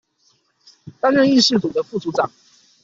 [0.99, 2.31] 擔任議事組的副組長